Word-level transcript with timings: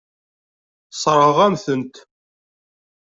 Sseṛɣeɣ-am-tent. 0.91 1.95